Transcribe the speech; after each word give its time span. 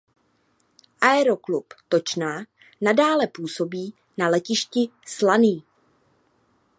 Aeroklub 1.01 1.73
Točná 1.89 2.45
nadále 2.81 3.27
působí 3.27 3.93
na 4.17 4.27
letišti 4.27 4.89
Slaný. 5.07 5.63